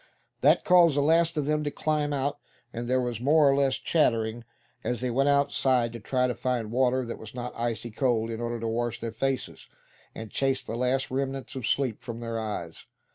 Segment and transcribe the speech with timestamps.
[0.39, 2.39] That caused the last of them to climb out,
[2.73, 4.43] and there was more or less chattering
[4.83, 8.41] as they went outside to try and find water that was not icy cold, in
[8.41, 9.67] order to wash their faces,
[10.15, 12.87] and chase the last remnants of sleep from their eyes.